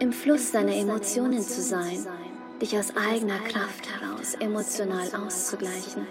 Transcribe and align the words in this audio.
Im 0.00 0.14
Fluss 0.14 0.50
deiner 0.50 0.74
Emotionen 0.74 1.42
zu 1.42 1.60
sein, 1.60 2.06
dich 2.58 2.74
aus 2.74 2.96
eigener 2.96 3.38
Kraft 3.40 3.86
heraus 3.86 4.34
emotional 4.40 5.06
auszugleichen 5.14 6.06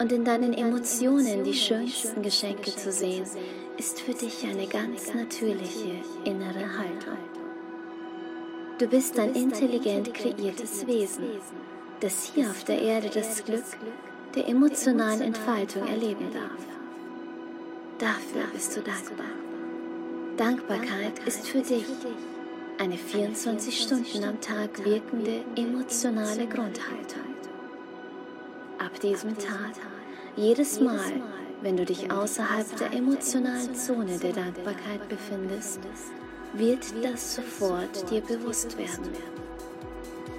und 0.00 0.10
in 0.10 0.24
deinen 0.24 0.52
Emotionen 0.52 1.44
die 1.44 1.54
schönsten 1.54 2.22
Geschenke 2.22 2.74
zu 2.74 2.90
sehen, 2.90 3.24
ist 3.78 4.00
für 4.00 4.14
dich 4.14 4.44
eine 4.44 4.66
ganz 4.66 5.14
natürliche 5.14 5.92
innere 6.24 6.76
Haltung. 6.76 7.18
Du 8.78 8.88
bist 8.88 9.16
ein 9.16 9.32
intelligent 9.36 10.12
kreiertes 10.12 10.84
Wesen, 10.88 11.26
das 12.00 12.32
hier 12.34 12.50
auf 12.50 12.64
der 12.64 12.82
Erde 12.82 13.10
das 13.14 13.44
Glück 13.44 13.62
der 14.34 14.48
emotionalen 14.48 15.20
Entfaltung 15.20 15.86
erleben 15.86 16.32
darf. 16.32 16.66
Dafür 17.96 18.42
bist 18.52 18.76
du 18.76 18.80
dankbar. 18.80 19.26
Dankbarkeit 20.36 21.20
ist 21.26 21.46
für 21.46 21.60
dich 21.60 21.84
eine 22.80 22.96
24 22.96 23.78
Stunden 23.78 24.24
am 24.24 24.40
Tag 24.40 24.82
wirkende 24.82 25.44
emotionale 25.54 26.46
Grundhaltung. 26.46 27.34
Ab 28.78 28.98
diesem 29.02 29.36
Tag, 29.36 29.74
jedes 30.34 30.80
Mal, 30.80 31.20
wenn 31.60 31.76
du 31.76 31.84
dich 31.84 32.10
außerhalb 32.10 32.74
der 32.78 32.94
emotionalen 32.94 33.74
Zone 33.74 34.18
der 34.18 34.32
Dankbarkeit 34.32 35.06
befindest, 35.10 35.80
wird 36.54 36.86
das 37.04 37.34
sofort 37.34 38.10
dir 38.10 38.22
bewusst 38.22 38.78
werden. 38.78 39.10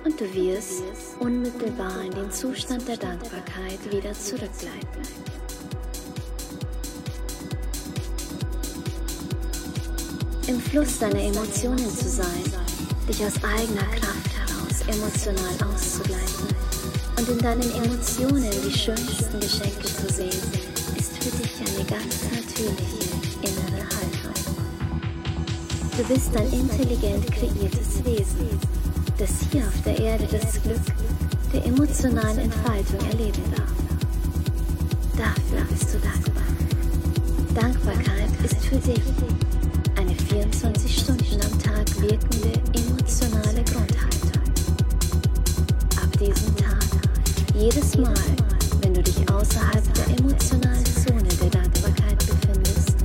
Und 0.03 0.19
du 0.19 0.33
wirst 0.33 0.81
unmittelbar 1.19 2.01
in 2.01 2.11
den 2.11 2.31
Zustand 2.31 2.87
der 2.87 2.97
Dankbarkeit 2.97 3.93
wieder 3.93 4.13
zurückgleiten. 4.13 5.40
Im 10.51 10.59
Fluss 10.59 10.99
deiner 10.99 11.21
Emotionen 11.21 11.89
zu 11.95 12.09
sein, 12.09 12.43
dich 13.07 13.23
aus 13.23 13.41
eigener 13.41 13.87
Kraft 13.95 14.31
heraus 14.35 14.81
emotional 14.85 15.71
auszugleichen 15.73 16.47
und 17.17 17.29
in 17.29 17.37
deinen 17.37 17.71
Emotionen 17.71 18.51
die 18.67 18.77
schönsten 18.77 19.39
Geschenke 19.39 19.85
zu 19.85 20.13
sehen, 20.13 20.41
ist 20.97 21.15
für 21.23 21.31
dich 21.37 21.55
eine 21.55 21.85
ganz 21.85 22.23
natürliche 22.35 23.15
innere 23.43 23.87
Haltung. 23.95 24.33
Du 25.95 26.03
bist 26.13 26.35
ein 26.35 26.51
intelligent 26.51 27.31
kreiertes 27.31 28.03
Wesen, 28.03 28.59
das 29.17 29.29
hier 29.53 29.65
auf 29.65 29.83
der 29.85 29.97
Erde 29.97 30.27
das 30.29 30.61
Glück 30.61 30.81
der 31.53 31.65
emotionalen 31.65 32.39
Entfaltung 32.39 32.99
erleben 33.09 33.43
darf. 33.55 33.71
Dafür 35.17 35.65
bist 35.69 35.93
du 35.93 35.99
dankbar. 35.99 36.43
Dankbarkeit 37.55 38.29
ist 38.43 38.65
für 38.65 38.75
dich 38.75 38.99
24 40.31 40.97
Stunden 40.97 41.41
am 41.41 41.59
Tag 41.59 42.01
wirkende 42.01 42.53
emotionale 42.73 43.61
Grundhaltung. 43.65 44.41
Ab 46.01 46.17
diesem 46.17 46.55
Tag, 46.55 46.85
jedes 47.53 47.97
Mal, 47.97 48.13
wenn 48.81 48.93
du 48.93 49.03
dich 49.03 49.29
außerhalb 49.29 49.93
der 49.93 50.17
emotionalen 50.17 50.85
Zone 50.85 51.27
der 51.41 51.49
Dankbarkeit 51.49 52.17
befindest, 52.19 52.95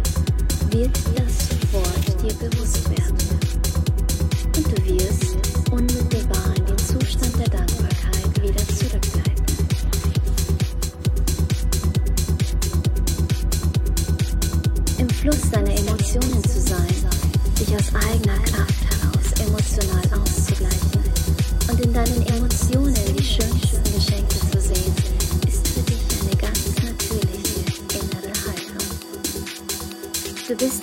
wird 0.71 0.97
das 1.17 1.49
sofort 1.49 2.23
dir 2.23 2.49
bewusst 2.49 2.89
werden. 2.91 3.36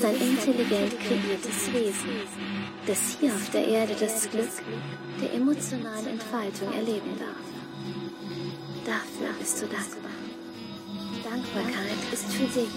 Du 0.04 0.10
bist 0.10 0.22
ein 0.22 0.30
intelligent 0.30 1.00
kreiertes 1.00 1.72
Wesen, 1.72 2.10
das 2.86 3.18
hier 3.18 3.34
auf 3.34 3.50
der 3.52 3.66
Erde 3.66 3.96
das 3.98 4.30
Glück 4.30 4.50
der 5.22 5.34
emotionalen 5.34 6.08
Entfaltung 6.08 6.74
erleben 6.74 7.18
darf. 7.18 7.40
Dafür 8.84 9.34
bist 9.40 9.62
du 9.62 9.68
dankbar. 9.68 10.12
Dankbarkeit 11.24 12.04
ist 12.12 12.26
für 12.34 12.44
dich 12.44 12.68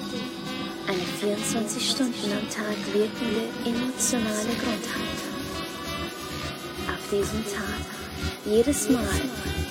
eine 0.87 1.03
24 1.19 1.91
Stunden 1.91 2.31
am 2.31 2.49
Tag 2.49 2.77
wirkende 2.95 3.49
emotionale 3.65 4.55
Grundhaltung. 4.63 5.37
Ab 6.87 7.01
diesem 7.11 7.45
Tag, 7.53 7.83
jedes 8.45 8.89
Mal, 8.89 9.21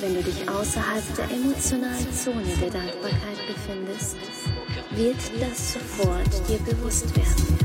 wenn 0.02 0.14
du 0.14 0.24
dich 0.24 0.50
außerhalb 0.50 1.04
der 1.16 1.32
emotionalen 1.32 2.12
Zone 2.12 2.52
der 2.60 2.72
Dankbarkeit 2.72 3.40
befindest, 3.48 4.18
wird 4.97 5.17
das 5.39 5.73
sofort 5.73 6.47
dir 6.47 6.59
bewusst 6.59 7.13
werden. 7.16 7.59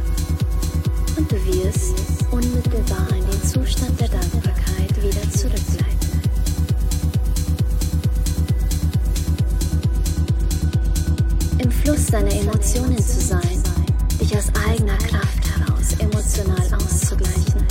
Und 1.16 1.30
du 1.30 1.36
wirst 1.46 1.94
unmittelbar 2.30 3.08
in 3.10 3.24
den 3.30 3.42
Zustand 3.44 4.00
der 4.00 4.08
Dankbarkeit 4.08 4.96
wieder 5.00 5.30
zurückgleiten. 5.30 6.22
Im 11.58 11.70
Fluss 11.70 12.06
deiner 12.06 12.32
Emotionen 12.32 12.98
zu 12.98 13.20
sein, 13.20 13.62
dich 14.20 14.36
aus 14.36 14.50
eigener 14.68 14.98
Kraft 14.98 15.44
heraus 15.56 15.92
emotional 15.98 16.74
auszugleichen 16.74 17.64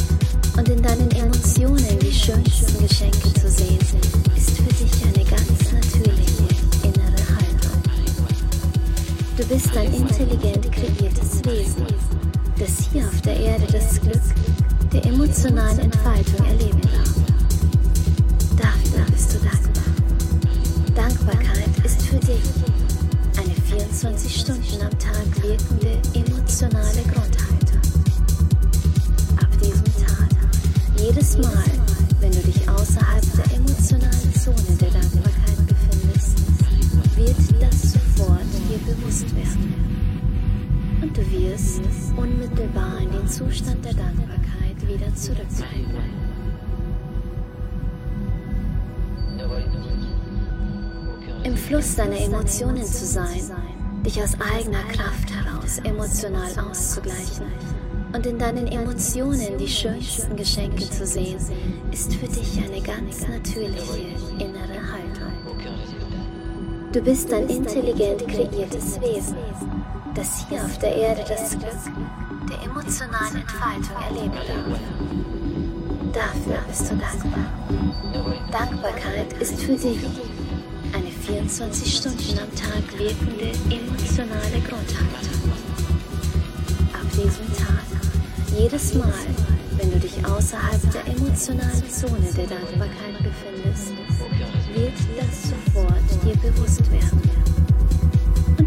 und 0.56 0.70
in 0.70 0.82
deinen 0.82 1.12
Emotionen 1.12 2.00
die 2.00 2.14
schönsten 2.14 2.88
Geschenke 2.88 3.34
zu 3.34 3.50
sehen, 3.50 3.80
ist 4.38 4.52
für 4.52 4.74
dich 4.74 5.06
eine 5.06 5.19
Du 9.40 9.46
bist 9.46 9.70
ein 9.78 9.94
intelligent 9.94 10.70
kreiertes 10.70 11.42
Wesen, 11.46 11.88
das 12.58 12.90
hier 12.92 13.06
auf 13.08 13.22
der 13.22 13.40
Erde 13.40 13.68
das 13.72 14.02
Glück 14.02 14.22
der 14.92 15.06
emotionalen 15.06 15.80
Entfaltung 15.80 16.46
erleben 16.46 16.82
darf. 16.82 17.14
Dafür 18.58 19.06
bist 19.10 19.34
du 19.34 19.40
dankbar. 19.40 19.84
Dankbarkeit 20.94 21.86
ist 21.86 22.02
für 22.02 22.18
dich 22.18 22.44
eine 23.38 23.56
24 23.80 24.42
Stunden 24.42 24.82
am 24.82 25.00
Tag 25.00 25.42
wirkende 25.42 26.02
emotionale 26.14 27.02
Grundhaltung. 27.04 27.80
Ab 29.38 29.58
diesem 29.64 30.06
Tag, 30.06 30.30
jedes 30.98 31.38
Mal, 31.38 31.79
du 41.20 41.32
wirst 41.32 41.82
unmittelbar 42.16 42.98
in 43.02 43.12
den 43.12 43.28
Zustand 43.28 43.84
der 43.84 43.94
Dankbarkeit 43.94 44.88
wieder 44.88 45.14
zurückkehren. 45.16 46.30
Im 51.44 51.58
Fluss 51.58 51.96
deiner 51.96 52.20
Emotionen 52.20 52.86
zu 52.86 53.06
sein, 53.06 53.42
dich 54.06 54.22
aus 54.22 54.34
eigener 54.54 54.84
Kraft 54.84 55.30
heraus 55.34 55.80
emotional 55.84 56.52
auszugleichen 56.70 57.46
und 58.14 58.26
in 58.26 58.38
deinen 58.38 58.68
Emotionen 58.68 59.58
die 59.58 59.68
schönsten 59.68 60.36
Geschenke 60.36 60.90
zu 60.90 61.06
sehen, 61.06 61.40
ist 61.92 62.14
für 62.14 62.28
dich 62.28 62.60
eine 62.64 62.82
ganz 62.82 63.28
natürliche 63.28 64.00
innere 64.38 64.92
Haltung. 64.92 65.34
Du 66.92 67.02
bist 67.02 67.32
ein 67.34 67.48
intelligent 67.48 68.28
kreiertes 68.28 69.00
Wesen, 69.00 69.38
das 70.20 70.46
hier 70.50 70.62
auf 70.66 70.78
der 70.80 70.94
Erde 70.94 71.24
das 71.30 71.52
Glück 71.52 71.64
der 72.50 72.62
emotionalen 72.70 73.38
Entfaltung 73.38 73.96
erleben 74.04 74.34
darf. 76.12 76.34
Dafür 76.34 76.60
bist 76.68 76.92
du 76.92 76.96
dankbar. 76.98 77.46
Dankbarkeit 78.52 79.32
ist 79.40 79.62
für 79.62 79.76
dich 79.76 80.00
eine 80.92 81.12
24 81.26 81.96
Stunden 81.96 82.38
am 82.38 82.54
Tag 82.54 83.00
wirkende 83.00 83.52
emotionale 83.70 84.60
Grundhaltung. 84.68 85.54
Ab 86.92 87.08
diesem 87.14 87.48
Tag, 87.56 87.86
jedes 88.58 88.96
Mal, 88.96 89.14
wenn 89.78 89.92
du 89.92 90.00
dich 90.00 90.18
außerhalb 90.26 90.82
der 90.92 91.08
emotionalen 91.16 91.90
Zone 91.90 92.28
der 92.36 92.48
Dankbarkeit 92.48 93.16
befindest, 93.24 93.94
wird 94.76 94.94
das 95.18 95.44
sofort 95.44 96.26
dir 96.26 96.36
bewusst 96.52 96.92
werden. 96.92 97.49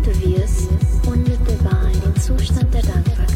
Du 0.04 0.10
wirst 0.20 0.68
unmittelbar 1.06 1.88
in 1.94 2.00
den 2.00 2.20
Zustand 2.20 2.74
der 2.74 2.82
Dankbarkeit 2.82 3.31